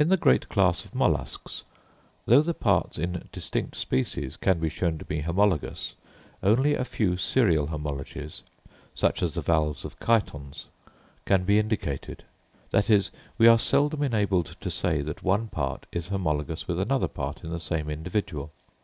In 0.00 0.08
the 0.08 0.16
great 0.16 0.48
class 0.48 0.84
of 0.84 0.96
molluscs, 0.96 1.62
though 2.26 2.42
the 2.42 2.52
parts 2.52 2.98
in 2.98 3.28
distinct 3.30 3.76
species 3.76 4.36
can 4.36 4.58
be 4.58 4.68
shown 4.68 4.98
to 4.98 5.04
be 5.04 5.20
homologous, 5.20 5.94
only 6.42 6.74
a 6.74 6.84
few 6.84 7.16
serial 7.16 7.68
homologies; 7.68 8.42
such 8.96 9.22
as 9.22 9.34
the 9.34 9.40
valves 9.40 9.84
of 9.84 10.00
Chitons, 10.00 10.64
can 11.24 11.44
be 11.44 11.60
indicated; 11.60 12.24
that 12.72 12.90
is, 12.90 13.12
we 13.38 13.46
are 13.46 13.60
seldom 13.60 14.02
enabled 14.02 14.56
to 14.60 14.72
say 14.72 15.02
that 15.02 15.22
one 15.22 15.46
part 15.46 15.86
is 15.92 16.08
homologous 16.08 16.66
with 16.66 16.80
another 16.80 17.06
part 17.06 17.44
in 17.44 17.50
the 17.50 17.60
same 17.60 17.88
individual. 17.88 18.50